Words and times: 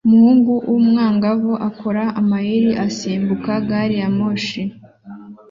Umuhungu 0.07 0.53
w'umwangavu 0.71 1.53
akora 1.69 2.03
amayeri 2.21 2.71
asimbuka 2.85 3.51
gari 3.67 3.95
ya 4.01 4.09
moshi 4.17 4.61